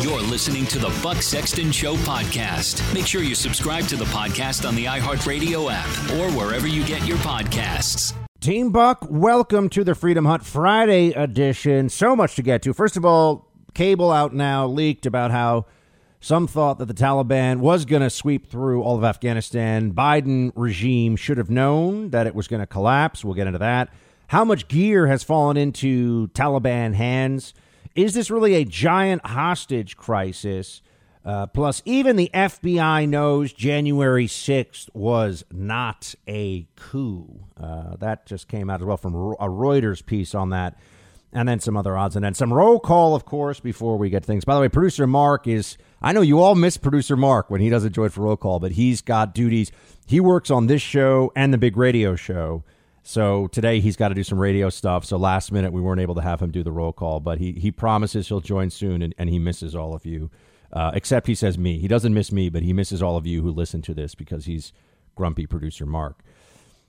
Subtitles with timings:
[0.00, 2.94] You're listening to the Buck Sexton Show podcast.
[2.94, 7.04] Make sure you subscribe to the podcast on the iHeartRadio app or wherever you get
[7.04, 8.14] your podcasts.
[8.38, 11.88] Team Buck, welcome to the Freedom Hut Friday edition.
[11.88, 12.72] So much to get to.
[12.72, 15.66] First of all, cable out now leaked about how
[16.20, 19.92] some thought that the Taliban was going to sweep through all of Afghanistan.
[19.92, 23.24] Biden regime should have known that it was going to collapse.
[23.24, 23.92] We'll get into that.
[24.28, 27.52] How much gear has fallen into Taliban hands?
[27.98, 30.82] Is this really a giant hostage crisis?
[31.24, 37.40] Uh, plus, even the FBI knows January 6th was not a coup.
[37.60, 40.78] Uh, that just came out as well from a Reuters piece on that.
[41.32, 44.24] And then some other odds and then some roll call, of course, before we get
[44.24, 44.44] things.
[44.44, 47.68] By the way, producer Mark is, I know you all miss producer Mark when he
[47.68, 49.72] doesn't join for roll call, but he's got duties.
[50.06, 52.62] He works on this show and the big radio show.
[53.08, 55.02] So today he's got to do some radio stuff.
[55.06, 57.52] So last minute we weren't able to have him do the roll call, but he,
[57.52, 60.30] he promises he'll join soon and, and he misses all of you.
[60.74, 61.78] Uh, except he says me.
[61.78, 64.44] He doesn't miss me, but he misses all of you who listen to this because
[64.44, 64.74] he's
[65.14, 66.20] grumpy producer Mark.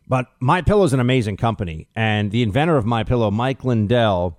[0.10, 4.38] But My Pillow is an amazing company, and the inventor of My Pillow, Mike Lindell,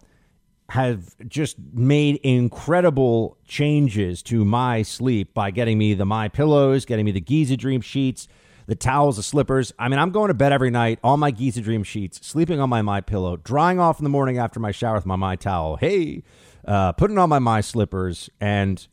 [0.69, 7.07] have just made incredible changes to my sleep by getting me the My Pillows, getting
[7.07, 8.29] me the Giza Dream sheets,
[8.71, 9.75] the towels, the slippers.
[9.81, 12.71] I mean, I'm going to bed every night on my Giza Dream sheets, sleeping on
[12.71, 15.75] my My Pillow, drying off in the morning after my shower with my My Towel.
[15.75, 16.23] Hey,
[16.65, 18.87] uh, putting on my My Slippers, and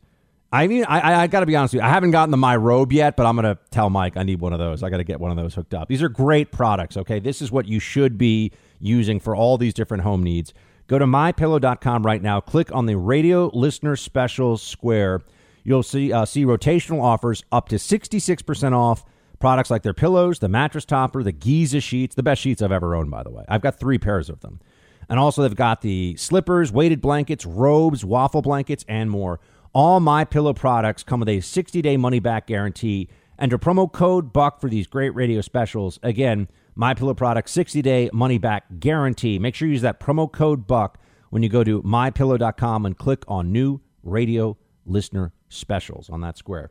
[0.50, 1.86] I mean, I, I got to be honest with you.
[1.86, 4.40] I haven't gotten the My Robe yet, but I'm going to tell Mike I need
[4.40, 4.82] one of those.
[4.82, 5.86] I got to get one of those hooked up.
[5.86, 6.96] These are great products.
[6.96, 10.52] Okay, this is what you should be using for all these different home needs.
[10.88, 12.40] Go to mypillow.com right now.
[12.40, 15.22] Click on the radio listener special square.
[15.62, 19.04] You'll see uh, see rotational offers up to 66% off
[19.38, 22.94] Products like their pillows, the mattress topper, the Giza sheets, the best sheets I've ever
[22.94, 23.44] owned, by the way.
[23.48, 24.60] I've got three pairs of them.
[25.08, 29.40] And also, they've got the slippers, weighted blankets, robes, waffle blankets, and more.
[29.72, 33.08] All my pillow products come with a 60 day money back guarantee
[33.38, 35.98] a promo code BUCK for these great radio specials.
[36.02, 39.38] Again, my pillow products 60 day money back guarantee.
[39.38, 40.98] Make sure you use that promo code BUCK
[41.30, 46.70] when you go to mypillow.com and click on new radio listener specials on that square.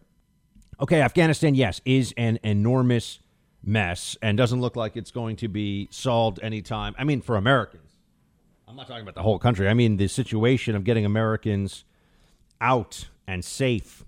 [0.80, 3.20] Okay, Afghanistan, yes, is an enormous
[3.64, 6.96] mess and doesn't look like it's going to be solved anytime.
[6.98, 7.92] I mean, for Americans.
[8.68, 9.68] I'm not talking about the whole country.
[9.68, 11.84] I mean, the situation of getting Americans
[12.62, 14.06] out and safe.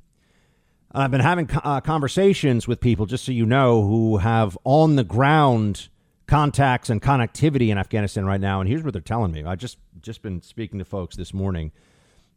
[0.91, 5.03] I've been having uh, conversations with people, just so you know, who have on the
[5.03, 5.87] ground
[6.27, 8.59] contacts and connectivity in Afghanistan right now.
[8.59, 9.43] And here's what they're telling me.
[9.43, 11.71] I just just been speaking to folks this morning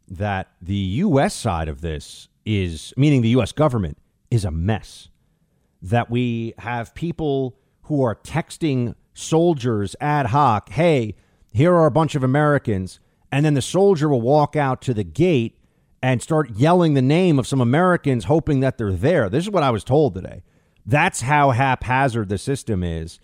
[0.07, 1.33] that the U.S.
[1.33, 3.51] side of this is, meaning the U.S.
[3.51, 3.97] government,
[4.33, 5.09] is a mess.
[5.81, 11.15] That we have people who are texting soldiers ad hoc, hey,
[11.51, 12.99] here are a bunch of Americans.
[13.31, 15.59] And then the soldier will walk out to the gate
[16.01, 19.29] and start yelling the name of some Americans, hoping that they're there.
[19.29, 20.41] This is what I was told today.
[20.83, 23.19] That's how haphazard the system is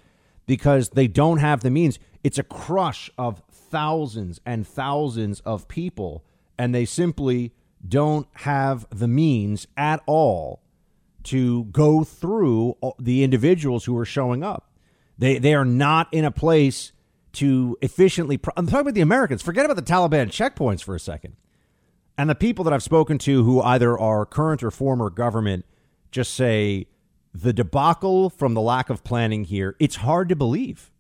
[0.46, 1.98] because they don't have the means.
[2.24, 6.24] It's a crush of thousands and thousands of people,
[6.58, 7.52] and they simply
[7.86, 10.62] don't have the means at all
[11.30, 14.72] to go through the individuals who are showing up.
[15.18, 16.92] They they are not in a place
[17.34, 18.38] to efficiently.
[18.38, 19.42] Pro- I'm talking about the Americans.
[19.42, 21.36] Forget about the Taliban checkpoints for a second.
[22.18, 25.66] And the people that I've spoken to who either are current or former government
[26.12, 26.88] just say
[27.34, 30.92] the debacle from the lack of planning here, it's hard to believe.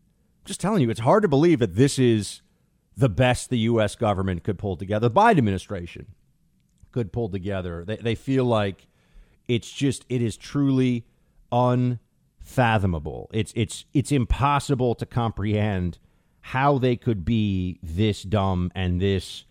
[0.44, 2.42] I'm just telling you, it's hard to believe that this is
[2.96, 3.96] the best the U.S.
[3.96, 5.10] government could pull together.
[5.10, 6.08] The Biden administration
[6.92, 7.84] could pull together.
[7.86, 8.88] They, they feel like
[9.50, 11.06] it's just it is truly
[11.52, 13.30] unfathomable.
[13.34, 15.98] It's it's it's impossible to comprehend
[16.42, 19.44] how they could be this dumb and this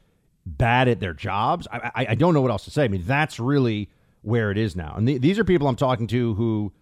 [0.47, 1.69] bad at their jobs.
[1.71, 2.85] I, I, I don't know what else to say.
[2.85, 3.91] I mean, that's really
[4.23, 4.95] where it is now.
[4.97, 6.73] And th- these are people I'm talking to who,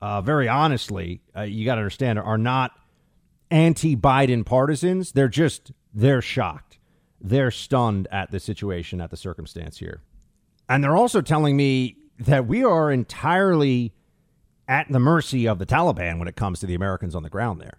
[0.00, 2.72] uh, very honestly, uh, you got to understand, are not
[3.50, 5.12] anti-Biden partisans.
[5.12, 6.78] They're just they're shocked.
[7.20, 10.02] They're stunned at the situation, at the circumstance here.
[10.68, 13.92] And they're also telling me that we are entirely
[14.68, 17.60] at the mercy of the Taliban when it comes to the Americans on the ground
[17.60, 17.78] there.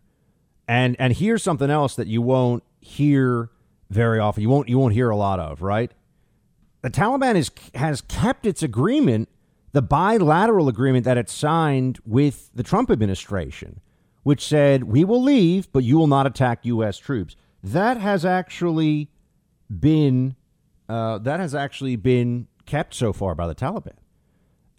[0.68, 3.50] And and here's something else that you won't hear
[3.89, 4.44] very often.
[4.44, 5.92] You won't you won't hear a lot of, right?
[6.81, 9.30] The Taliban is has kept its agreement,
[9.72, 13.80] the bilateral agreement that it signed with the Trump administration,
[14.24, 16.98] which said we will leave, but you will not attack U.S.
[16.98, 17.36] troops.
[17.63, 19.10] That has actually
[19.69, 20.36] been
[20.89, 23.95] uh, that has actually been kept so far by the Taliban.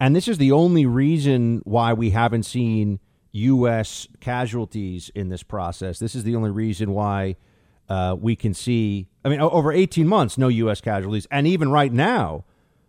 [0.01, 3.01] And this is the only reason why we haven't seen
[3.33, 4.07] U.S.
[4.21, 5.99] casualties in this process.
[5.99, 7.37] This is the only reason why
[7.89, 10.81] uh, we can see, I mean, over 18 months, no U.S.
[10.81, 11.27] casualties.
[11.31, 12.45] And even right now,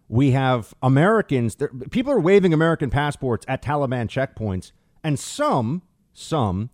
[0.08, 1.56] we have Americans.
[1.92, 4.72] People are waving American passports at Taliban checkpoints,
[5.04, 5.84] and some,
[6.14, 6.70] some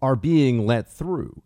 [0.00, 1.42] are being let through.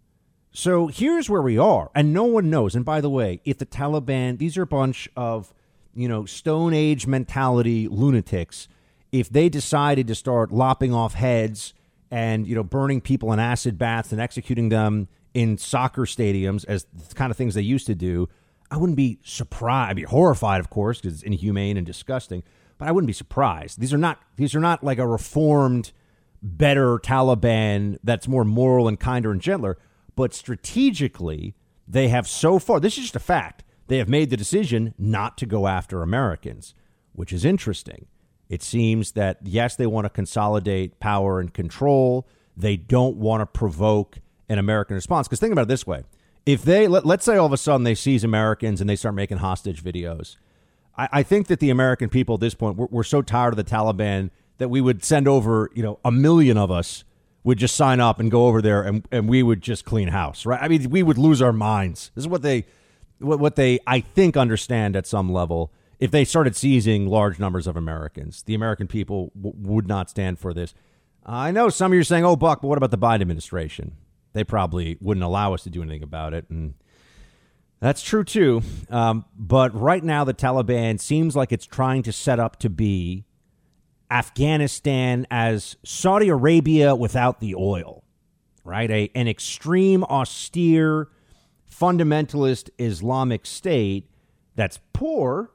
[0.52, 2.74] So here's where we are, and no one knows.
[2.74, 5.54] And by the way, if the Taliban, these are a bunch of,
[5.94, 8.68] you know, Stone Age mentality lunatics.
[9.10, 11.74] If they decided to start lopping off heads
[12.10, 16.86] and you know burning people in acid baths and executing them in soccer stadiums as
[16.92, 18.28] the kind of things they used to do,
[18.70, 19.90] I wouldn't be surprised.
[19.90, 22.42] I'd be horrified, of course, because it's inhumane and disgusting.
[22.78, 23.80] But I wouldn't be surprised.
[23.80, 25.92] These are not these are not like a reformed,
[26.42, 29.78] better Taliban that's more moral and kinder and gentler.
[30.16, 31.54] But strategically,
[31.86, 32.80] they have so far.
[32.80, 33.64] This is just a fact.
[33.92, 36.74] They have made the decision not to go after Americans,
[37.12, 38.06] which is interesting.
[38.48, 42.26] It seems that yes, they want to consolidate power and control.
[42.56, 45.28] They don't want to provoke an American response.
[45.28, 46.04] Because think about it this way
[46.46, 49.14] if they let, us say all of a sudden they seize Americans and they start
[49.14, 50.38] making hostage videos,
[50.96, 53.58] I, I think that the American people at this point we're, we're, so tired of
[53.58, 57.04] the Taliban that we would send over you know a million of us
[57.44, 60.46] would just sign up and go over there and, and we would just clean house
[60.46, 62.64] right I mean we would lose our minds this is what they
[63.22, 67.66] what, what they I think understand at some level if they started seizing large numbers
[67.66, 70.74] of Americans the American people w- would not stand for this
[71.24, 73.96] I know some of you are saying oh Buck but what about the Biden administration
[74.32, 76.48] they probably wouldn't allow us to do anything about it.
[76.48, 76.74] And
[77.80, 78.62] that's true too.
[78.90, 83.24] Um, but right now, the Taliban seems like it's trying to set up to be
[84.10, 88.04] Afghanistan as Saudi Arabia without the oil,
[88.64, 88.90] right?
[88.90, 91.08] A, an extreme, austere,
[91.82, 94.08] fundamentalist Islamic state
[94.54, 95.50] that's poor,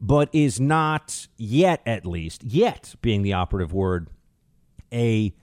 [0.00, 4.08] but is not yet, at least, yet being the operative word,
[4.90, 5.34] a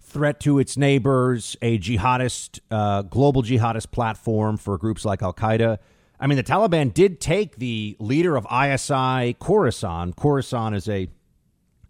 [0.00, 5.78] threat to its neighbors, a jihadist, uh, global jihadist platform for groups like Al Qaeda.
[6.18, 10.14] I mean, the Taliban did take the leader of ISIS, Khorasan.
[10.14, 11.08] Khorasan is a,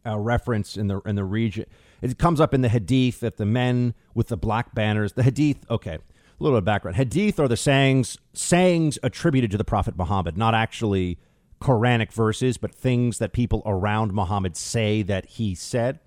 [0.05, 1.67] a reference in the in the region.
[2.03, 5.13] It comes up in the Hadith that the men with the black banners.
[5.13, 5.99] The Hadith, okay,
[6.39, 6.97] a little bit of background.
[6.97, 11.19] Hadith are the sayings sayings attributed to the Prophet Muhammad, not actually
[11.61, 16.01] Quranic verses, but things that people around Muhammad say that he said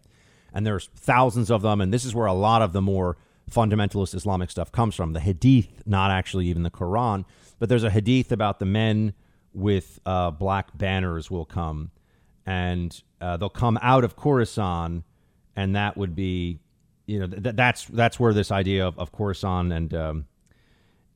[0.58, 3.16] and there's thousands of them, and this is where a lot of the more
[3.52, 5.14] fundamentalist Islamic stuff comes from.
[5.14, 7.26] The Hadith, not actually even the Quran,
[7.60, 9.14] but there's a Hadith about the men
[9.54, 11.92] with uh, black banners will come,
[12.44, 15.04] and uh, they'll come out of Khorasan,
[15.56, 16.60] and that would be,
[17.08, 20.26] you know, th- that's that's where this idea of, of Khorasan and um,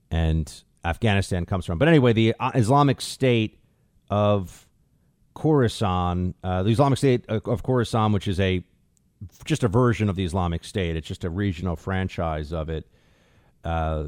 [0.09, 0.51] and
[0.83, 1.77] Afghanistan comes from.
[1.77, 3.59] But anyway, the uh, Islamic State
[4.09, 4.67] of
[5.35, 8.63] Khorasan, uh, the Islamic State of Khorasan, which is a
[9.45, 10.95] just a version of the Islamic State.
[10.95, 12.87] It's just a regional franchise of it.
[13.63, 14.05] Uh,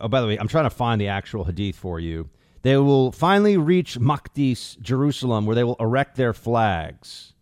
[0.00, 2.30] oh, by the way, I'm trying to find the actual hadith for you.
[2.62, 7.33] They will finally reach Maqdis, Jerusalem, where they will erect their flags.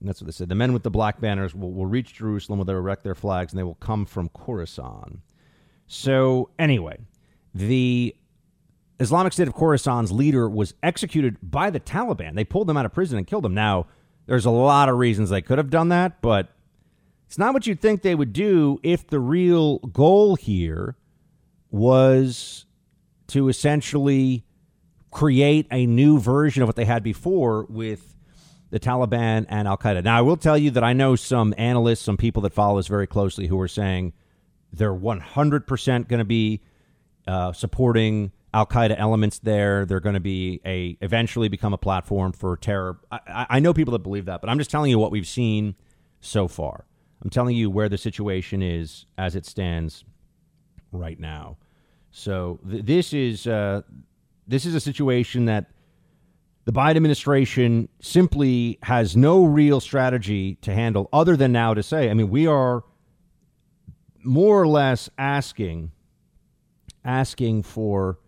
[0.00, 0.48] And that's what they said.
[0.48, 3.52] The men with the black banners will, will reach Jerusalem where they erect their flags,
[3.52, 5.18] and they will come from Khorasan.
[5.86, 6.98] So, anyway,
[7.54, 8.16] the
[8.98, 12.34] Islamic State of Khorasan's leader was executed by the Taliban.
[12.34, 13.54] They pulled him out of prison and killed him.
[13.54, 13.86] Now,
[14.26, 16.48] there's a lot of reasons they could have done that, but
[17.26, 20.96] it's not what you'd think they would do if the real goal here
[21.70, 22.66] was
[23.28, 24.44] to essentially
[25.10, 28.14] create a new version of what they had before with
[28.70, 30.04] the Taliban and Al Qaeda.
[30.04, 32.86] Now, I will tell you that I know some analysts, some people that follow this
[32.86, 34.12] very closely, who are saying
[34.72, 36.60] they're 100% going to be
[37.26, 39.84] uh, supporting Al Qaeda elements there.
[39.84, 42.98] They're going to be a eventually become a platform for terror.
[43.10, 45.76] I, I, know people that believe that, but I'm just telling you what we've seen
[46.20, 46.84] so far.
[47.22, 50.04] I'm telling you where the situation is as it stands
[50.90, 51.58] right now.
[52.10, 53.82] So th- this is uh,
[54.48, 55.70] this is a situation that
[56.64, 62.10] the Biden administration simply has no real strategy to handle, other than now to say,
[62.10, 62.84] I mean, we are
[64.22, 65.92] more or less asking
[67.04, 68.18] asking for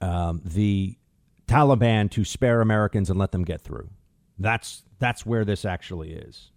[0.00, 0.96] um, the
[1.48, 3.90] Taliban to spare Americans and let them get through.
[4.38, 6.50] That's that's where this actually is.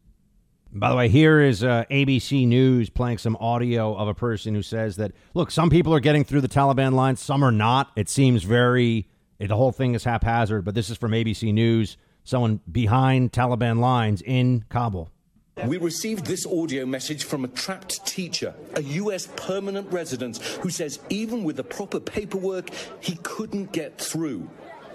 [0.72, 4.62] By the way, here is uh, ABC News playing some audio of a person who
[4.62, 7.92] says that look, some people are getting through the Taliban lines, some are not.
[7.96, 9.08] It seems very
[9.48, 11.98] the whole thing is haphazard, but this is from ABC News.
[12.24, 15.10] Someone behind Taliban lines in Kabul.
[15.66, 19.28] We received this audio message from a trapped teacher, a U.S.
[19.36, 22.70] permanent resident, who says even with the proper paperwork,
[23.02, 24.50] he couldn't get through.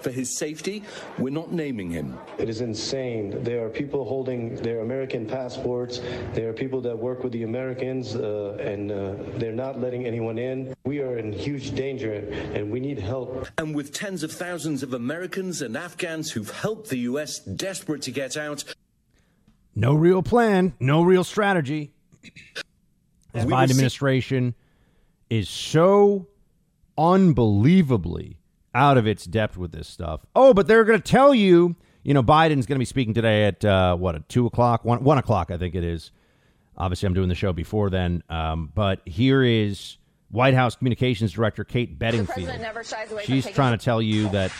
[0.05, 0.85] For his safety,
[1.19, 2.19] we're not naming him.
[2.39, 3.43] It is insane.
[3.43, 6.01] There are people holding their American passports.
[6.35, 10.39] There are people that work with the Americans, uh, and uh, they're not letting anyone
[10.39, 10.75] in.
[10.85, 12.13] We are in huge danger,
[12.53, 13.49] and we need help.
[13.57, 17.39] And with tens of thousands of Americans and Afghans who've helped the U.S.
[17.41, 18.63] desperate to get out,
[19.75, 21.93] no real plan, no real strategy.
[23.33, 24.55] The Biden administration
[25.31, 26.29] is so
[26.97, 28.39] unbelievably
[28.75, 30.21] out of its depth with this stuff.
[30.35, 33.47] Oh, but they're going to tell you, you know, Biden's going to be speaking today
[33.47, 36.11] at uh, what at two o'clock, one one o'clock, I think it is.
[36.77, 38.23] Obviously, I'm doing the show before then.
[38.29, 39.97] Um, but here is
[40.31, 42.51] White House Communications Director Kate Bedingfield.
[43.23, 44.51] She's trying to tell you that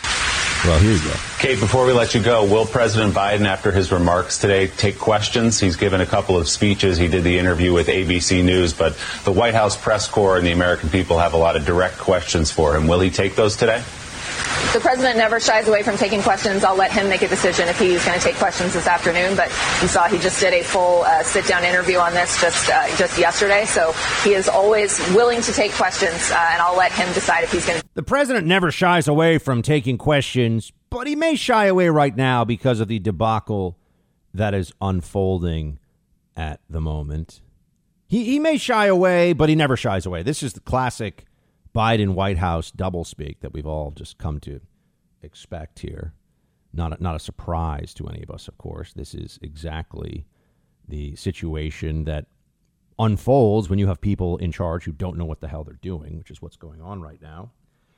[0.65, 1.13] well, here you go.
[1.37, 5.59] Kate, before we let you go, will President Biden, after his remarks today, take questions?
[5.59, 6.97] He's given a couple of speeches.
[6.97, 10.51] He did the interview with ABC News, but the White House press corps and the
[10.51, 12.87] American people have a lot of direct questions for him.
[12.87, 13.83] Will he take those today?
[14.75, 16.65] The president never shies away from taking questions.
[16.65, 19.37] I'll let him make a decision if he's going to take questions this afternoon.
[19.37, 19.47] But
[19.81, 23.17] you saw he just did a full uh, sit-down interview on this just uh, just
[23.17, 23.63] yesterday.
[23.63, 23.93] So
[24.25, 27.65] he is always willing to take questions, uh, and I'll let him decide if he's
[27.65, 27.87] going to.
[27.93, 32.43] The president never shies away from taking questions, but he may shy away right now
[32.43, 33.77] because of the debacle
[34.33, 35.79] that is unfolding
[36.35, 37.39] at the moment.
[38.07, 40.21] He he may shy away, but he never shies away.
[40.21, 41.23] This is the classic
[41.75, 44.61] Biden White House doublespeak that we've all just come to
[45.21, 46.13] expect here.
[46.73, 48.93] Not a, not a surprise to any of us, of course.
[48.93, 50.25] This is exactly
[50.87, 52.27] the situation that
[52.97, 56.17] unfolds when you have people in charge who don't know what the hell they're doing,
[56.17, 57.51] which is what's going on right now.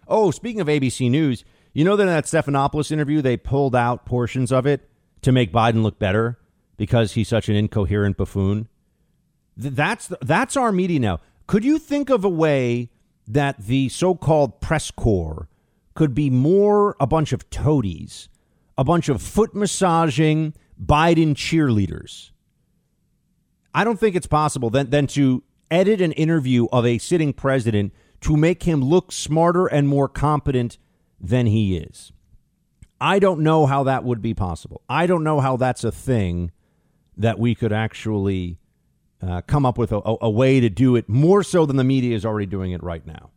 [0.08, 1.44] Oh, speaking of ABC News,
[1.74, 4.90] you know that in that Stephanopoulos interview, they pulled out portions of it
[5.22, 6.40] to make Biden look better
[6.78, 8.70] because he's such an incoherent buffoon.
[9.56, 11.20] That's that's our media now.
[11.46, 12.90] Could you think of a way
[13.28, 15.48] that the so called press corps
[15.94, 18.30] could be more a bunch of toadies,
[18.78, 20.54] a bunch of foot massaging
[20.84, 22.32] Biden cheerleaders.
[23.74, 27.94] I don't think it's possible then, then to edit an interview of a sitting president
[28.22, 30.78] to make him look smarter and more competent
[31.20, 32.12] than he is.
[33.00, 34.82] I don't know how that would be possible.
[34.90, 36.52] I don't know how that's a thing
[37.16, 38.60] that we could actually
[39.22, 42.16] uh, come up with a, a way to do it more so than the media
[42.16, 43.32] is already doing it right now.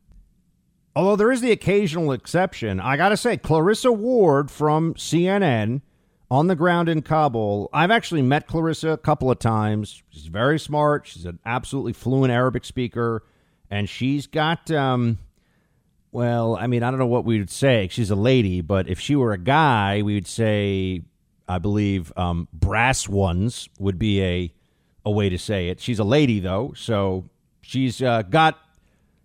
[0.95, 5.83] Although there is the occasional exception, I got to say, Clarissa Ward from CNN
[6.31, 7.71] on the ground in Kabul.
[7.73, 10.03] I've actually met Clarissa a couple of times.
[10.11, 11.07] She's very smart.
[11.07, 13.25] She's an absolutely fluent Arabic speaker.
[13.71, 15.19] And she's got, um,
[16.13, 17.89] well, I mean, I don't know what we would say.
[17.91, 21.03] She's a lady, but if she were a guy, we would say,
[21.49, 24.53] I believe, um, brass ones would be a
[25.05, 25.81] a way to say it.
[25.81, 27.29] She's a lady, though, so
[27.63, 28.59] she's uh, got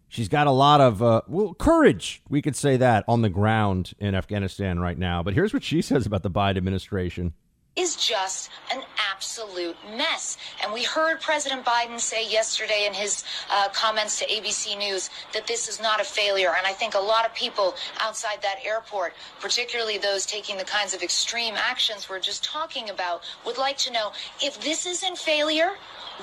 [0.07, 2.21] she's got a lot of uh, well courage.
[2.29, 5.23] We could say that on the ground in Afghanistan right now.
[5.23, 7.33] But here's what she says about the Biden administration
[7.75, 10.37] is just an absolute mess.
[10.63, 15.45] And we heard President Biden say yesterday in his uh, comments to ABC News that
[15.45, 16.53] this is not a failure.
[16.57, 20.93] And I think a lot of people outside that airport, particularly those taking the kinds
[20.93, 25.71] of extreme actions we're just talking about, would like to know if this isn't failure,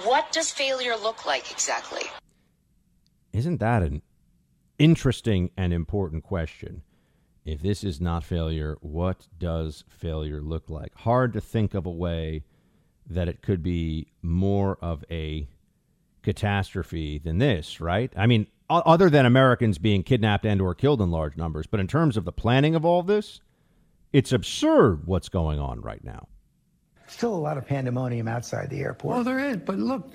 [0.04, 2.02] what does failure look like exactly?
[3.32, 4.02] Isn't that an
[4.78, 6.82] interesting and important question?
[7.44, 10.94] If this is not failure, what does failure look like?
[10.94, 12.44] Hard to think of a way
[13.08, 15.49] that it could be more of a
[16.22, 18.12] catastrophe than this, right?
[18.16, 21.88] I mean, other than Americans being kidnapped and or killed in large numbers, but in
[21.88, 23.40] terms of the planning of all this,
[24.12, 26.28] it's absurd what's going on right now.
[27.08, 29.14] Still a lot of pandemonium outside the airport.
[29.14, 30.11] Well, there is, but look,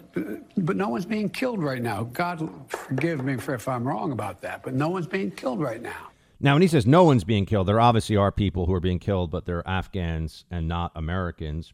[0.57, 2.03] but no one's being killed right now.
[2.05, 5.81] God forgive me for if I'm wrong about that, but no one's being killed right
[5.81, 6.09] now.
[6.39, 8.99] Now, when he says no one's being killed, there obviously are people who are being
[8.99, 11.73] killed, but they're Afghans and not Americans.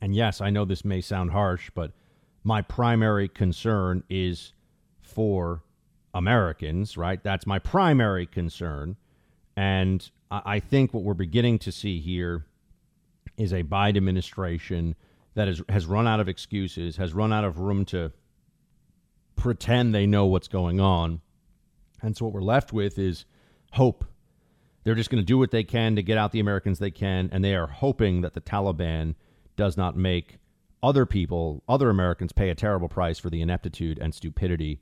[0.00, 1.92] And yes, I know this may sound harsh, but
[2.44, 4.52] my primary concern is
[5.00, 5.62] for
[6.12, 7.22] Americans, right?
[7.22, 8.96] That's my primary concern.
[9.56, 12.46] And I think what we're beginning to see here
[13.36, 14.96] is a Biden administration
[15.34, 18.12] that is, has run out of excuses, has run out of room to
[19.36, 21.20] pretend they know what's going on.
[22.02, 23.24] And so what we're left with is
[23.72, 24.04] hope.
[24.84, 27.28] They're just going to do what they can to get out the Americans they can,
[27.32, 29.14] and they are hoping that the Taliban
[29.56, 30.38] does not make
[30.82, 34.80] other people, other Americans, pay a terrible price for the ineptitude and stupidity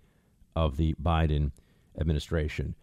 [0.57, 1.53] of the Biden
[1.99, 2.75] administration.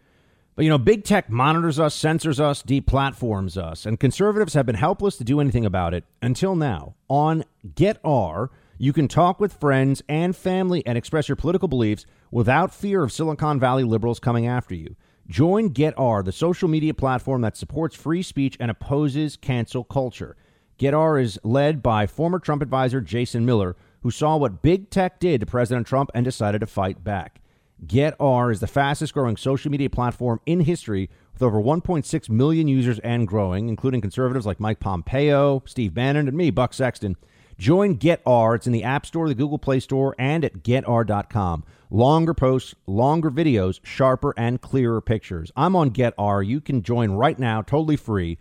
[0.55, 4.75] But you know, big tech monitors us, censors us, deplatforms us, and conservatives have been
[4.75, 6.95] helpless to do anything about it until now.
[7.09, 7.43] On
[7.75, 8.49] GETTR,
[8.79, 13.11] you can talk with friends and family and express your political beliefs without fear of
[13.11, 14.95] Silicon Valley liberals coming after you.
[15.29, 20.37] Join GETTR, the social media platform that supports free speech and opposes cancel culture.
[20.79, 25.41] GETTR is led by former Trump advisor Jason Miller, who saw what big tech did
[25.41, 27.41] to President Trump and decided to fight back.
[27.85, 32.99] GETTR is the fastest growing social media platform in history with over 1.6 million users
[32.99, 37.17] and growing, including conservatives like Mike Pompeo, Steve Bannon, and me, Buck Sexton.
[37.57, 38.55] Join GETTR.
[38.55, 41.65] It's in the App Store, the Google Play Store, and at GETTR.com.
[41.89, 45.51] Longer posts, longer videos, sharper and clearer pictures.
[45.55, 46.45] I'm on GETTR.
[46.45, 48.37] You can join right now, totally free.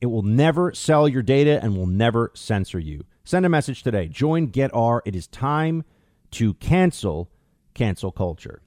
[0.00, 3.04] It will never sell your data and will never censor you.
[3.24, 4.06] Send a message today.
[4.08, 5.00] Join GETTR.
[5.04, 5.84] It is time
[6.32, 7.30] to cancel
[7.76, 8.62] cancel culture.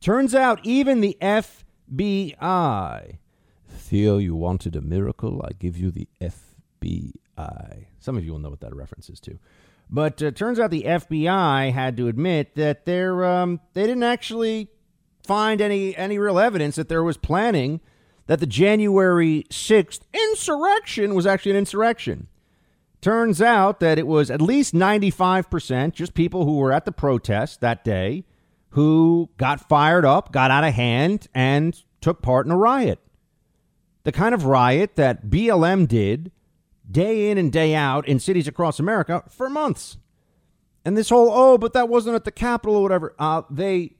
[0.00, 3.18] Turns out even the FBI.
[3.68, 5.42] Theo, you wanted a miracle.
[5.44, 7.86] I give you the FBI.
[8.00, 9.38] Some of you will know what that reference is to.
[9.94, 14.68] But uh, turns out the FBI had to admit that they're, um, they didn't actually
[15.24, 17.80] find any, any real evidence that there was planning
[18.26, 22.26] that the January 6th insurrection was actually an insurrection.
[23.00, 27.60] Turns out that it was at least 95% just people who were at the protest
[27.60, 28.24] that day
[28.70, 32.98] who got fired up, got out of hand, and took part in a riot.
[34.02, 36.32] The kind of riot that BLM did
[36.90, 39.96] day in and day out in cities across America for months.
[40.84, 43.96] And this whole, oh, but that wasn't at the Capitol or whatever, uh, they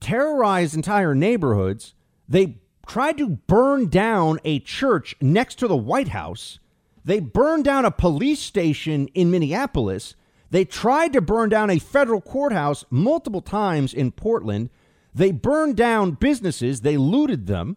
[0.00, 1.94] terrorized entire neighborhoods.
[2.28, 6.58] They tried to burn down a church next to the White House.
[7.04, 10.14] They burned down a police station in Minneapolis.
[10.50, 14.70] They tried to burn down a federal courthouse multiple times in Portland.
[15.14, 16.82] They burned down businesses.
[16.82, 17.76] They looted them.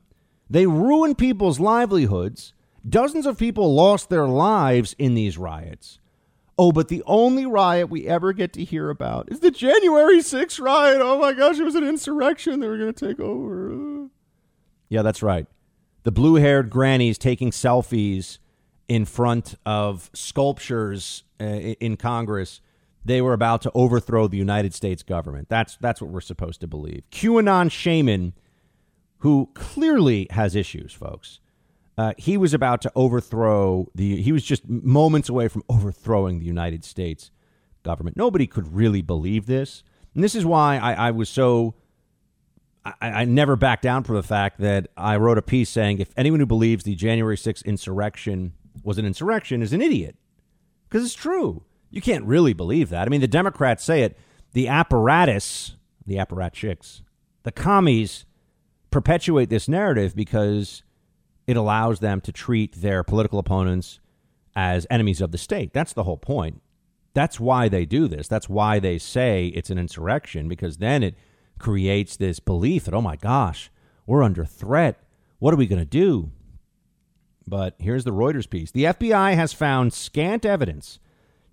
[0.50, 2.54] They ruined people's livelihoods.
[2.90, 6.00] Dozens of people lost their lives in these riots.
[6.58, 10.60] Oh, but the only riot we ever get to hear about is the January 6th
[10.60, 11.00] riot.
[11.02, 12.60] Oh my gosh, it was an insurrection.
[12.60, 14.08] They were going to take over.
[14.90, 15.46] Yeah, that's right.
[16.04, 18.40] The blue haired grannies taking selfies
[18.88, 22.60] in front of sculptures uh, in Congress.
[23.06, 25.48] They were about to overthrow the United States government.
[25.48, 27.04] That's, that's what we're supposed to believe.
[27.12, 28.34] QAnon shaman,
[29.20, 31.40] who clearly has issues, folks
[32.00, 34.22] uh, he was about to overthrow the.
[34.22, 37.30] He was just moments away from overthrowing the United States
[37.84, 38.16] government.
[38.16, 39.84] Nobody could really believe this,
[40.16, 41.76] and this is why I, I was so.
[42.86, 46.14] I, I, never backed down from the fact that I wrote a piece saying if
[46.16, 50.16] anyone who believes the January 6th insurrection was an insurrection is an idiot,
[50.88, 51.66] because it's true.
[51.90, 53.08] You can't really believe that.
[53.08, 54.18] I mean, the Democrats say it.
[54.54, 57.02] The apparatus, the apparatchiks,
[57.44, 58.24] the commies
[58.90, 60.82] perpetuate this narrative because
[61.50, 64.00] it allows them to treat their political opponents
[64.56, 65.74] as enemies of the state.
[65.74, 66.62] That's the whole point.
[67.16, 68.28] That's why they do this.
[68.28, 71.16] That's why they say it's an insurrection, because then it
[71.58, 73.72] creates this belief that, oh my gosh,
[74.06, 75.02] we're under threat.
[75.40, 76.30] What are we going to do?
[77.48, 81.00] But here's the Reuters piece The FBI has found scant evidence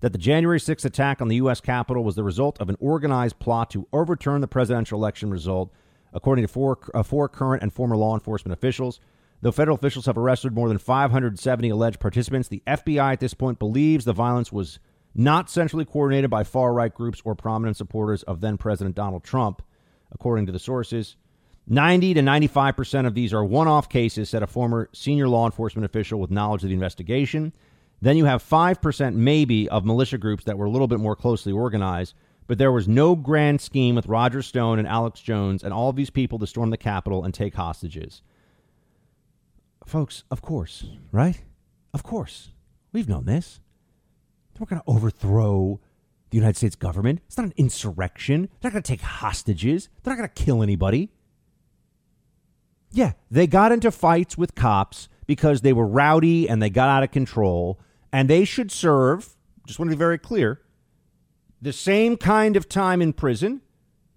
[0.00, 1.62] that the January 6th attack on the U.S.
[1.62, 5.72] Capitol was the result of an organized plot to overturn the presidential election result,
[6.12, 9.00] according to four, uh, four current and former law enforcement officials.
[9.42, 13.58] Though federal officials have arrested more than 570 alleged participants, the FBI at this point
[13.58, 14.78] believes the violence was
[15.14, 19.62] not centrally coordinated by far right groups or prominent supporters of then President Donald Trump,
[20.12, 21.16] according to the sources.
[21.66, 25.84] 90 to 95% of these are one off cases, said a former senior law enforcement
[25.84, 27.52] official with knowledge of the investigation.
[28.00, 31.52] Then you have 5% maybe of militia groups that were a little bit more closely
[31.52, 32.14] organized,
[32.46, 35.96] but there was no grand scheme with Roger Stone and Alex Jones and all of
[35.96, 38.22] these people to storm the Capitol and take hostages.
[39.86, 41.42] Folks, of course, right?
[41.94, 42.50] Of course.
[42.92, 43.60] We've known this.
[44.58, 45.80] Not going to overthrow
[46.30, 47.20] the United States government.
[47.26, 48.48] It's not an insurrection.
[48.60, 49.88] They're not going to take hostages.
[50.02, 51.10] They're not going to kill anybody.
[52.90, 57.02] Yeah, they got into fights with cops because they were rowdy and they got out
[57.02, 57.78] of control,
[58.12, 60.62] and they should serve, just want to be very clear,
[61.60, 63.60] the same kind of time in prison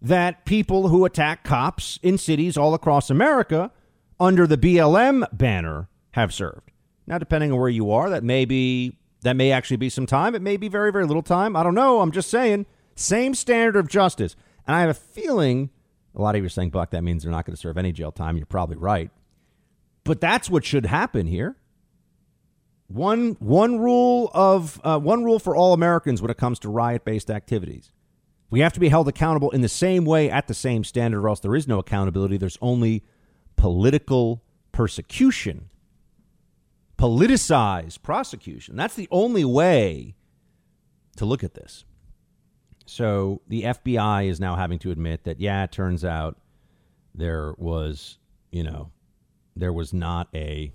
[0.01, 3.71] that people who attack cops in cities all across America
[4.19, 6.71] under the BLM banner have served.
[7.07, 10.33] Now, depending on where you are, that may be that may actually be some time.
[10.33, 11.55] It may be very, very little time.
[11.55, 11.99] I don't know.
[11.99, 14.35] I'm just saying, same standard of justice.
[14.65, 15.71] And I have a feeling
[16.15, 17.91] a lot of you are saying, Buck, that means they're not going to serve any
[17.91, 18.37] jail time.
[18.37, 19.11] You're probably right.
[20.03, 21.55] But that's what should happen here.
[22.87, 27.05] One one rule of uh, one rule for all Americans when it comes to riot
[27.05, 27.91] based activities.
[28.49, 31.29] We have to be held accountable in the same way at the same standard, or
[31.29, 32.37] else there is no accountability.
[32.37, 33.03] There's only
[33.59, 35.69] political persecution,
[36.97, 38.75] politicized prosecution.
[38.75, 40.15] That's the only way
[41.17, 41.85] to look at this.
[42.85, 46.37] So the FBI is now having to admit that, yeah, it turns out
[47.13, 48.17] there was
[48.51, 48.91] you know,
[49.55, 50.71] there was not a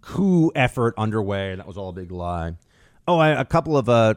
[0.00, 1.54] coup effort underway.
[1.54, 2.56] That was all a big lie.
[3.08, 4.14] Oh, I, a couple of uh,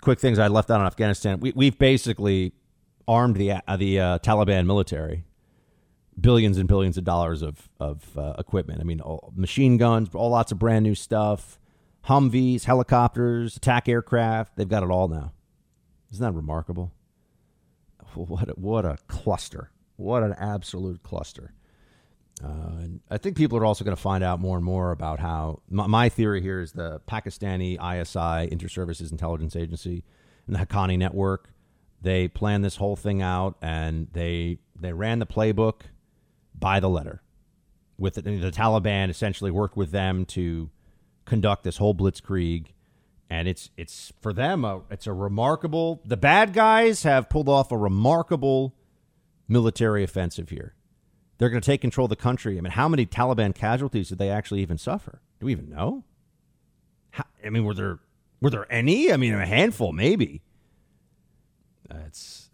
[0.00, 1.40] quick things I left out on Afghanistan.
[1.40, 2.52] We, we've basically
[3.06, 5.24] armed the uh, the uh, Taliban military,
[6.18, 8.80] billions and billions of dollars of of uh, equipment.
[8.80, 11.58] I mean, all, machine guns, all lots of brand new stuff,
[12.06, 14.56] Humvees, helicopters, attack aircraft.
[14.56, 15.32] They've got it all now.
[16.12, 16.92] Isn't that remarkable?
[18.14, 19.70] What a, what a cluster!
[19.94, 21.52] What an absolute cluster!
[22.42, 22.48] Uh,
[22.80, 25.60] and I think people are also going to find out more and more about how
[25.68, 30.02] my, my, theory here is the Pakistani ISI Inter-Services Intelligence Agency
[30.48, 31.50] and the Haqqani network.
[32.02, 35.82] They planned this whole thing out and they they ran the playbook
[36.60, 37.22] by the letter.
[37.98, 40.70] With the, the Taliban, essentially worked with them to
[41.24, 42.68] conduct this whole blitzkrieg,
[43.28, 46.00] and it's it's for them a, it's a remarkable.
[46.04, 48.74] The bad guys have pulled off a remarkable
[49.48, 50.74] military offensive here
[51.40, 52.58] they're going to take control of the country.
[52.58, 55.22] I mean, how many Taliban casualties did they actually even suffer?
[55.40, 56.04] Do we even know?
[57.12, 57.98] How, I mean, were there
[58.42, 59.10] were there any?
[59.10, 60.42] I mean, a handful, maybe.
[61.90, 61.94] Uh,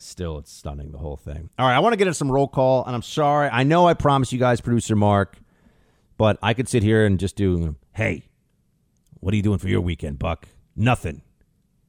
[0.07, 1.51] still it's stunning the whole thing.
[1.59, 3.49] All right, I want to get into some roll call, and I'm sorry.
[3.51, 5.39] I know I promised you guys, producer Mark,
[6.17, 8.25] but I could sit here and just do, hey,
[9.21, 10.49] what are you doing for your weekend, Buck?
[10.75, 11.23] Nothing,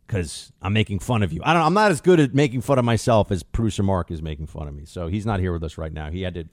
[0.06, 1.41] because I'm making fun of you.
[1.43, 1.63] I don't.
[1.63, 4.67] I'm not as good at making fun of myself as producer Mark is making fun
[4.67, 4.86] of me.
[4.86, 6.10] So he's not here with us right now.
[6.10, 6.45] He had to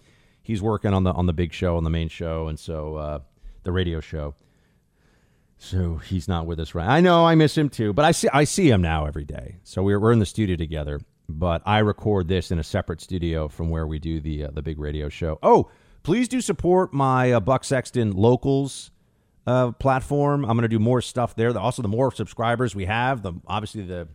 [0.45, 3.19] he's working on the on the big show, on the main show, and so uh,
[3.65, 4.35] the radio show.
[5.57, 6.87] So he's not with us right.
[6.87, 9.57] I know I miss him too, but I see I see him now every day.
[9.65, 13.49] So we're we're in the studio together, but I record this in a separate studio
[13.49, 15.39] from where we do the uh, the big radio show.
[15.43, 15.71] Oh,
[16.03, 18.91] please do support my uh, Buck Sexton locals
[19.47, 20.45] uh, platform.
[20.45, 21.57] I'm going to do more stuff there.
[21.57, 24.09] Also, the more subscribers we have, the obviously the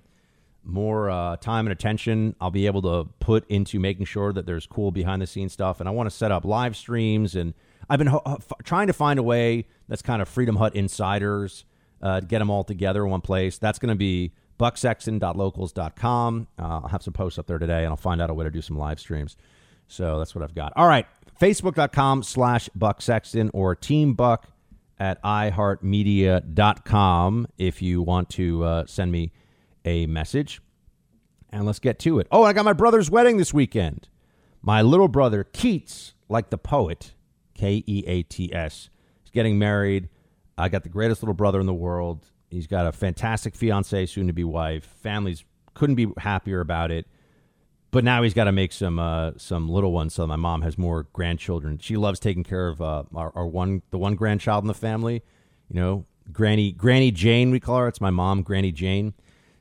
[0.63, 4.67] more uh, time and attention I'll be able to put into making sure that there's
[4.67, 5.79] cool behind the scenes stuff.
[5.79, 7.35] And I want to set up live streams.
[7.35, 7.53] And
[7.89, 11.65] I've been ho- f- trying to find a way that's kind of Freedom Hut insiders,
[12.01, 13.57] uh, get them all together in one place.
[13.57, 16.47] That's going to be bucksexton.locals.com.
[16.59, 18.51] Uh, I'll have some posts up there today, and I'll find out a way to
[18.51, 19.37] do some live streams.
[19.87, 20.73] So that's what I've got.
[20.75, 21.07] All right.
[21.39, 24.47] Facebook.com slash Buck Sexton or Team Buck
[24.99, 29.31] at iHeartMedia.com if you want to uh, send me
[29.85, 30.61] a message.
[31.51, 32.27] And let's get to it.
[32.31, 34.07] Oh, I got my brother's wedding this weekend.
[34.61, 37.13] My little brother, Keats, like the poet,
[37.55, 38.89] K E A T S,
[39.23, 40.09] is getting married.
[40.57, 42.25] I got the greatest little brother in the world.
[42.49, 44.85] He's got a fantastic fiance, soon to be wife.
[45.01, 47.07] Families couldn't be happier about it.
[47.91, 50.13] But now he's got to make some uh, some little ones.
[50.13, 51.79] So my mom has more grandchildren.
[51.79, 55.23] She loves taking care of uh, our, our one the one grandchild in the family.
[55.69, 57.87] You know, Granny Granny Jane we call her.
[57.87, 59.13] It's my mom, Granny Jane.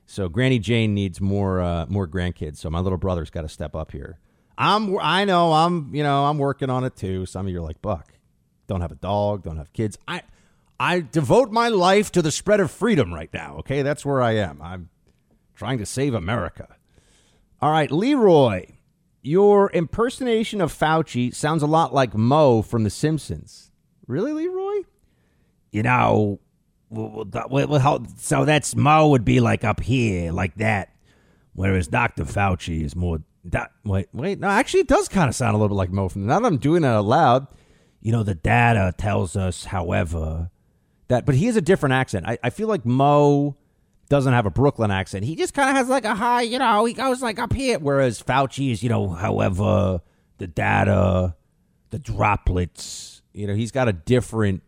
[0.05, 2.57] So Granny Jane needs more uh, more grandkids.
[2.57, 4.19] So my little brother's got to step up here.
[4.59, 7.25] I'm I know I'm you know I'm working on it too.
[7.25, 8.13] Some of you are like Buck,
[8.67, 9.97] don't have a dog, don't have kids.
[10.07, 10.21] I
[10.79, 13.57] I devote my life to the spread of freedom right now.
[13.57, 14.61] Okay, that's where I am.
[14.61, 14.89] I'm
[15.55, 16.77] trying to save America.
[17.61, 18.67] All right, Leroy,
[19.21, 23.71] your impersonation of Fauci sounds a lot like Moe from The Simpsons.
[24.07, 24.83] Really, Leroy?
[25.71, 26.39] You know,
[28.17, 30.95] so that's Moe would be like up here, like that,
[31.53, 32.23] whereas Dr.
[32.23, 33.21] Fauci is more.
[33.83, 36.07] wait, wait, no, actually, it does kind of sound a little bit like Moe.
[36.07, 37.47] From now that I'm doing it out loud,
[38.01, 40.49] you know, the data tells us, however,
[41.09, 42.25] that, but he has a different accent.
[42.27, 43.57] I, I feel like Moe
[44.09, 45.25] doesn't have a Brooklyn accent.
[45.25, 47.77] He just kind of has like a high, you know, he goes like up here,
[47.77, 50.01] whereas Fauci is, you know, however,
[50.37, 51.35] the data,
[51.89, 54.63] the droplets, you know, he's got a different,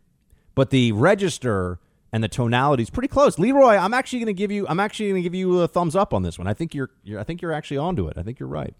[0.53, 1.79] but the register
[2.13, 3.39] and the tonality is pretty close.
[3.39, 5.95] Leroy, I'm actually going to give you I'm actually going to give you a thumbs
[5.95, 6.47] up on this one.
[6.47, 8.17] I think you're, you're I think you're actually onto it.
[8.17, 8.75] I think you're right.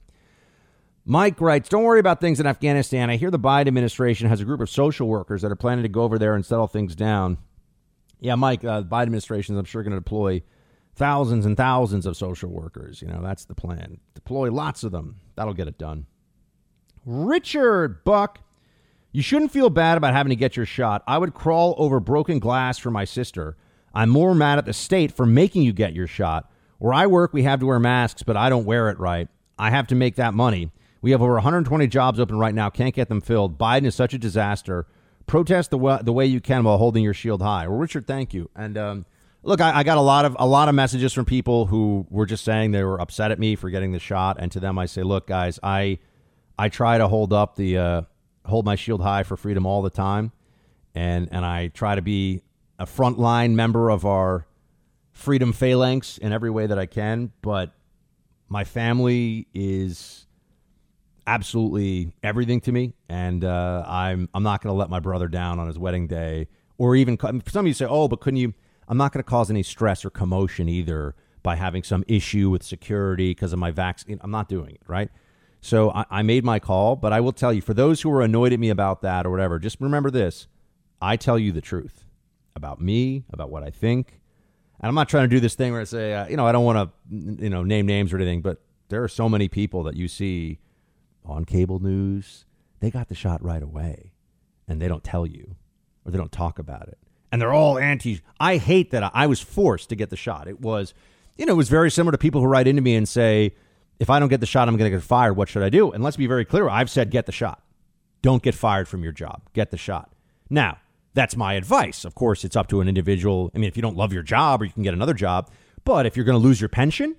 [1.03, 3.09] Mike writes, "Don't worry about things in Afghanistan.
[3.09, 5.89] I hear the Biden administration has a group of social workers that are planning to
[5.89, 7.39] go over there and settle things down."
[8.21, 10.43] Yeah, Mike, uh, the Biden administration is I'm sure going to deploy
[10.95, 13.01] thousands and thousands of social workers.
[13.01, 13.99] You know, that's the plan.
[14.15, 15.17] Deploy lots of them.
[15.35, 16.05] That'll get it done.
[17.05, 18.39] Richard Buck
[19.13, 21.03] you shouldn't feel bad about having to get your shot.
[21.05, 23.57] I would crawl over broken glass for my sister.
[23.93, 26.49] I'm more mad at the state for making you get your shot.
[26.77, 29.27] Where I work, we have to wear masks, but I don't wear it right.
[29.59, 30.71] I have to make that money.
[31.01, 33.57] We have over 120 jobs open right now, can't get them filled.
[33.57, 34.87] Biden is such a disaster.
[35.31, 37.65] Protest the way, the way you can while holding your shield high.
[37.65, 38.49] Well, Richard, thank you.
[38.53, 39.05] And um,
[39.43, 42.25] look, I, I, got a lot of a lot of messages from people who were
[42.25, 44.35] just saying they were upset at me for getting the shot.
[44.41, 45.99] And to them, I say, look, guys, I
[46.59, 48.01] I try to hold up the uh,
[48.43, 50.33] hold my shield high for freedom all the time,
[50.93, 52.41] and and I try to be
[52.77, 54.45] a frontline member of our
[55.13, 57.31] freedom phalanx in every way that I can.
[57.41, 57.71] But
[58.49, 60.27] my family is
[61.27, 65.59] absolutely everything to me, and uh, I'm I'm not going to let my brother down
[65.59, 68.53] on his wedding day, or even some of you say, oh, but couldn't you?
[68.87, 72.63] I'm not going to cause any stress or commotion either by having some issue with
[72.63, 74.19] security because of my vaccine.
[74.21, 75.09] I'm not doing it right.
[75.61, 78.21] So I, I made my call, but I will tell you, for those who are
[78.21, 80.47] annoyed at me about that or whatever, just remember this:
[81.01, 82.05] I tell you the truth
[82.55, 84.19] about me, about what I think.
[84.79, 86.51] And I'm not trying to do this thing where I say, uh, you know, I
[86.51, 89.83] don't want to, you know, name names or anything, but there are so many people
[89.83, 90.59] that you see
[91.25, 92.45] on cable news.
[92.79, 94.13] They got the shot right away,
[94.67, 95.55] and they don't tell you,
[96.05, 96.97] or they don't talk about it,
[97.31, 98.21] and they're all anti.
[98.39, 100.47] I hate that I, was forced to get the shot.
[100.47, 100.93] It was,
[101.37, 103.53] you know, it was very similar to people who write into me and say,
[103.99, 105.33] if I don't get the shot, I'm going to get fired.
[105.33, 105.91] What should I do?
[105.91, 106.67] And let's be very clear.
[106.67, 107.63] I've said, get the shot.
[108.23, 109.43] Don't get fired from your job.
[109.53, 110.11] Get the shot.
[110.49, 110.79] Now,
[111.13, 112.03] that's my advice.
[112.03, 113.51] Of course, it's up to an individual.
[113.53, 115.49] I mean, if you don't love your job or you can get another job,
[115.83, 117.15] but if you're going to lose your pension,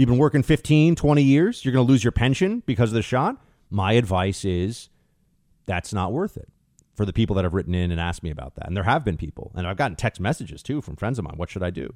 [0.00, 3.02] you've been working 15, 20 years, you're going to lose your pension because of the
[3.02, 3.36] shot.
[3.68, 4.88] My advice is
[5.66, 6.48] that's not worth it
[6.94, 8.66] for the people that have written in and asked me about that.
[8.66, 11.34] And there have been people, and I've gotten text messages too from friends of mine.
[11.36, 11.94] What should I do?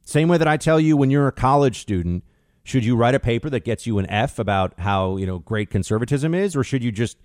[0.00, 2.24] Same way that I tell you when you're a college student,
[2.64, 5.68] should you write a paper that gets you an F about how, you know, great
[5.68, 7.18] conservatism is, or should you just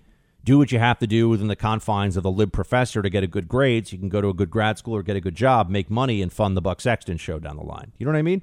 [0.44, 3.24] do what you have to do within the confines of the lib professor to get
[3.24, 5.22] a good grade so you can go to a good grad school or get a
[5.22, 7.92] good job, make money, and fund the Buck Sexton show down the line.
[7.96, 8.42] You know what I mean?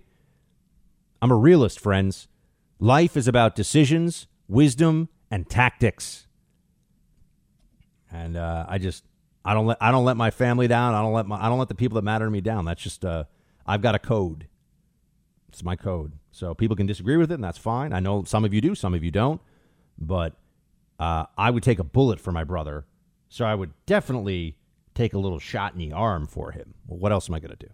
[1.24, 2.28] I'm a realist, friends.
[2.80, 6.28] Life is about decisions, wisdom, and tactics.
[8.12, 9.06] And uh, I just
[9.46, 10.94] I don't let I don't let my family down.
[10.94, 12.66] I don't let my I don't let the people that matter to me down.
[12.66, 13.24] That's just uh
[13.66, 14.50] I've got a code.
[15.48, 16.12] It's my code.
[16.32, 17.94] So people can disagree with it, and that's fine.
[17.94, 19.40] I know some of you do, some of you don't.
[19.98, 20.34] But
[21.00, 22.84] uh, I would take a bullet for my brother.
[23.30, 24.58] So I would definitely
[24.94, 26.74] take a little shot in the arm for him.
[26.86, 27.72] Well, what else am I going to do?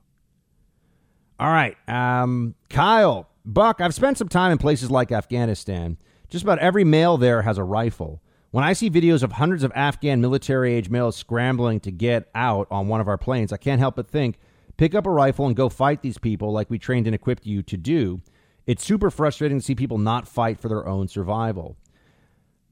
[1.39, 1.77] All right.
[1.87, 5.97] Um, Kyle, Buck, I've spent some time in places like Afghanistan.
[6.29, 8.21] Just about every male there has a rifle.
[8.51, 12.67] When I see videos of hundreds of Afghan military age males scrambling to get out
[12.69, 14.37] on one of our planes, I can't help but think
[14.77, 17.63] pick up a rifle and go fight these people like we trained and equipped you
[17.63, 18.21] to do.
[18.67, 21.75] It's super frustrating to see people not fight for their own survival.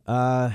[0.05, 0.51] Uh,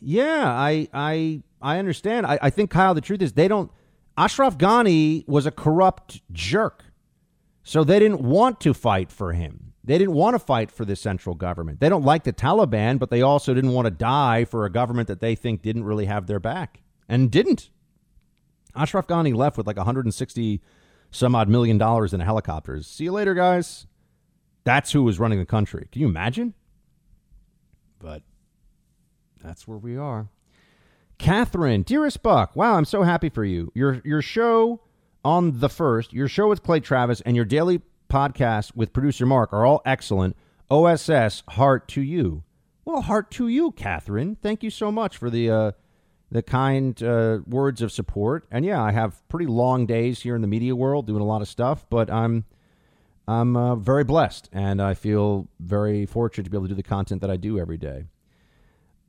[0.00, 2.24] yeah, I I I understand.
[2.24, 3.70] I, I think Kyle, the truth is they don't.
[4.16, 6.82] Ashraf Ghani was a corrupt jerk,
[7.62, 9.65] so they didn't want to fight for him.
[9.86, 11.78] They didn't want to fight for the central government.
[11.78, 15.06] They don't like the Taliban, but they also didn't want to die for a government
[15.06, 17.70] that they think didn't really have their back and didn't.
[18.74, 20.60] Ashraf Ghani left with like 160
[21.12, 22.86] some odd million dollars in helicopters.
[22.88, 23.86] See you later, guys.
[24.64, 25.88] That's who was running the country.
[25.92, 26.54] Can you imagine?
[28.00, 28.22] But
[29.42, 30.28] that's where we are.
[31.18, 33.70] Catherine, dearest Buck, wow, I'm so happy for you.
[33.74, 34.80] Your your show
[35.24, 39.52] on the first, your show with Clay Travis, and your daily podcast with producer Mark
[39.52, 40.36] are all excellent.
[40.70, 42.42] OSS, heart to you.
[42.84, 44.36] Well, heart to you, Catherine.
[44.42, 45.72] Thank you so much for the uh,
[46.30, 48.46] the kind uh, words of support.
[48.50, 51.42] And yeah, I have pretty long days here in the media world doing a lot
[51.42, 52.44] of stuff, but I'm
[53.28, 56.82] I'm uh, very blessed, and I feel very fortunate to be able to do the
[56.82, 58.04] content that I do every day.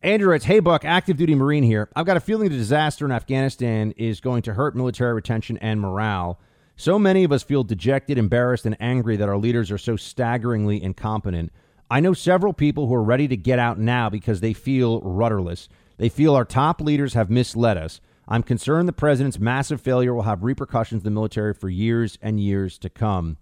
[0.03, 1.89] Andrew writes, Hey Buck, active duty Marine here.
[1.95, 5.81] I've got a feeling the disaster in Afghanistan is going to hurt military retention and
[5.81, 6.39] morale.
[6.79, 10.81] So many of us feel dejected, embarrassed, and angry that our leaders are so staggeringly
[10.81, 11.51] incompetent.
[11.89, 15.69] I know several people who are ready to get out now because they feel rudderless.
[15.97, 17.99] They feel our top leaders have misled us.
[18.27, 22.39] I'm concerned the president's massive failure will have repercussions in the military for years and
[22.39, 23.37] years to come.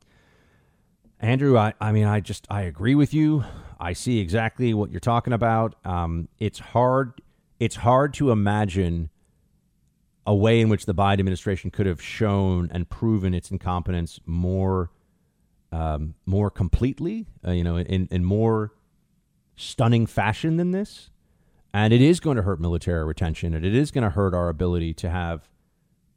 [1.19, 3.43] Andrew, I, I mean, I just I agree with you.
[3.79, 5.75] I see exactly what you're talking about.
[5.83, 7.19] Um, it's hard.
[7.59, 9.09] It's hard to imagine
[10.25, 14.91] a way in which the Biden administration could have shown and proven its incompetence more,
[15.71, 17.27] um, more completely.
[17.45, 18.73] Uh, you know, in in more
[19.55, 21.09] stunning fashion than this.
[21.73, 24.47] And it is going to hurt military retention, and it is going to hurt our
[24.47, 25.49] ability to have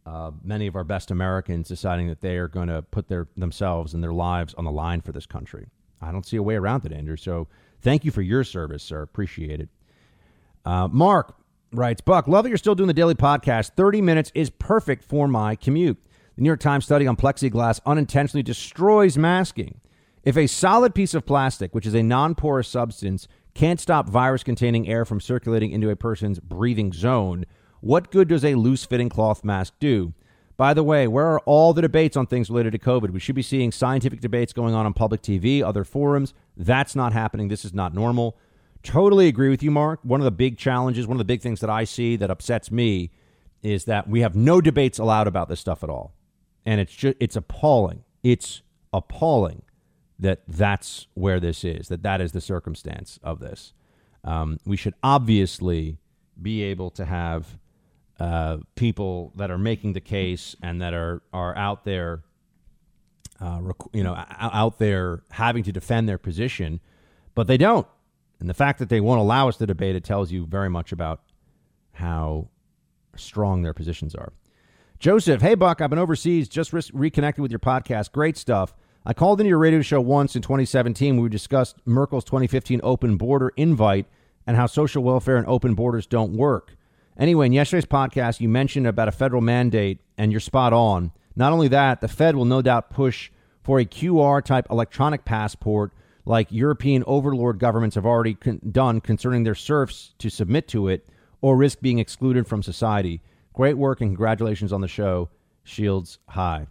[0.07, 3.93] uh, many of our best Americans deciding that they are going to put their themselves
[3.93, 5.67] and their lives on the line for this country.
[6.01, 7.17] I don't see a way around it, Andrew.
[7.17, 7.49] So
[7.83, 9.03] thank you for your service, sir.
[9.03, 9.69] Appreciate it.
[10.65, 11.35] Uh, Mark
[11.73, 13.73] writes, Buck, love that you're still doing the daily podcast.
[13.77, 15.99] 30 minutes is perfect for my commute.
[16.37, 19.81] The New York Times study on plexiglass unintentionally destroys masking.
[20.23, 24.45] If a solid piece of plastic, which is a non porous substance, can't stop virus
[24.45, 27.45] containing air from circulating into a person's breathing zone,
[27.81, 30.13] what good does a loose fitting cloth mask do?
[30.57, 33.11] By the way, where are all the debates on things related to COVID?
[33.11, 36.35] We should be seeing scientific debates going on on public TV, other forums.
[36.57, 37.47] That's not happening.
[37.47, 38.37] This is not normal.
[38.83, 40.01] Totally agree with you, Mark.
[40.03, 42.71] One of the big challenges, one of the big things that I see that upsets
[42.71, 43.11] me
[43.63, 46.15] is that we have no debates allowed about this stuff at all.
[46.65, 48.05] And it's just, it's appalling.
[48.23, 48.63] It's
[48.93, 49.63] appalling
[50.19, 53.73] that that's where this is, that that is the circumstance of this.
[54.25, 55.99] Um, we should obviously
[56.41, 57.59] be able to have
[58.21, 62.23] uh, people that are making the case and that are are out there,
[63.41, 66.81] uh, rec- you know, out there having to defend their position,
[67.35, 67.87] but they don't.
[68.41, 70.93] And the fact that they won't allow us to debate it tells you very much
[70.93, 71.21] about
[71.93, 72.49] how
[73.17, 74.33] strong their positions are.
[74.99, 78.13] Joseph, hey Buck, I've been overseas, just re- reconnected with your podcast.
[78.13, 78.75] Great stuff.
[79.05, 83.17] I called into your radio show once in 2017 when we discussed Merkel's 2015 open
[83.17, 84.07] border invite
[84.47, 86.77] and how social welfare and open borders don't work.
[87.19, 91.11] Anyway, in yesterday's podcast, you mentioned about a federal mandate, and you're spot on.
[91.35, 93.31] Not only that, the Fed will no doubt push
[93.63, 95.93] for a QR type electronic passport
[96.29, 101.09] like European overlord governments have already con- done concerning their serfs to submit to it
[101.41, 103.23] or risk being excluded from society.
[103.55, 105.31] Great work and congratulations on the show.
[105.65, 106.67] Shields high.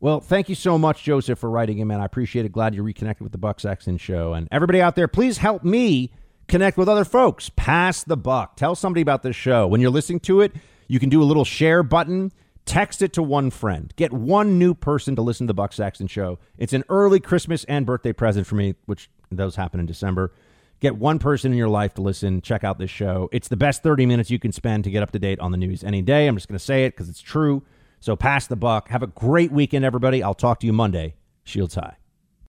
[0.00, 2.00] Well, thank you so much, Joseph, for writing in, man.
[2.00, 2.52] I appreciate it.
[2.52, 4.32] Glad you reconnected with the Buck Sexton show.
[4.32, 6.10] And everybody out there, please help me
[6.48, 7.50] connect with other folks.
[7.56, 8.56] Pass the buck.
[8.56, 9.66] Tell somebody about this show.
[9.66, 10.52] When you're listening to it,
[10.88, 12.32] you can do a little share button.
[12.66, 13.92] Text it to one friend.
[13.96, 16.38] Get one new person to listen to the Buck Sexton show.
[16.56, 20.32] It's an early Christmas and birthday present for me, which those happen in December.
[20.80, 22.40] Get one person in your life to listen.
[22.42, 23.28] Check out this show.
[23.32, 25.56] It's the best 30 minutes you can spend to get up to date on the
[25.56, 26.26] news any day.
[26.26, 27.62] I'm just going to say it because it's true.
[28.00, 28.88] So pass the buck.
[28.88, 30.22] Have a great weekend, everybody.
[30.22, 31.14] I'll talk to you Monday.
[31.44, 31.96] Shields high.